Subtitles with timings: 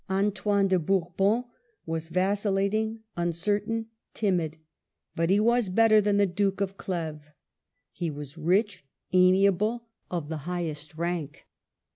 [0.09, 1.43] Antoine de Bourbon
[1.85, 3.85] was vacillating, uncertain,
[4.15, 4.57] timid;
[5.15, 7.27] but he was better than the Duke of Cleves.
[7.91, 8.83] He was rich,
[9.13, 11.45] amiable, of the highest rank.